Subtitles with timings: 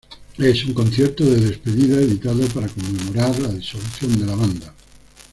[0.39, 4.73] Es un concierto de despedida editado para conmemorar la disolución de la banda.